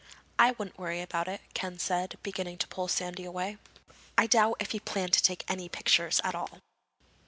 [0.39, 3.59] "I wouldn't worry about it," Ken said, beginning to pull Sandy away.
[4.17, 6.57] "I doubt if he planned to take any pictures at all."